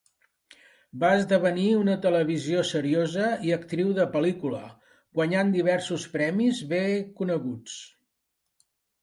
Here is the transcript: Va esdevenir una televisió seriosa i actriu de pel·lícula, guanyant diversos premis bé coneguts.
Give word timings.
Va 1.01 1.09
esdevenir 1.17 1.65
una 1.79 1.97
televisió 2.05 2.63
seriosa 2.69 3.27
i 3.49 3.53
actriu 3.57 3.91
de 3.99 4.07
pel·lícula, 4.17 4.63
guanyant 5.21 5.53
diversos 5.59 6.09
premis 6.17 6.65
bé 6.75 6.83
coneguts. 7.23 7.79